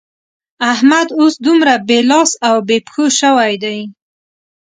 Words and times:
احمد 0.71 1.07
اوس 1.19 1.33
دومره 1.45 1.73
بې 1.87 1.99
لاس 2.09 2.31
او 2.47 2.55
بې 2.67 2.77
پښو 2.85 3.05
شوی 3.19 3.53
دی. 3.63 3.79